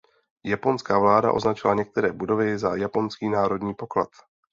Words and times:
Japonská 0.43 0.99
vláda 0.99 1.31
označila 1.33 1.73
některé 1.73 2.11
budovy 2.11 2.57
za 2.59 2.75
japonský 2.75 3.29
národní 3.29 3.73
poklad. 3.73 4.09